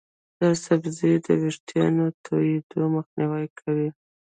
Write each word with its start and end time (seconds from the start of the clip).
دا 0.39 0.49
سبزی 0.65 1.13
د 1.25 1.27
ویښتانو 1.41 2.05
تویېدو 2.25 2.81
مخنیوی 2.95 3.45
کوي. 3.59 3.89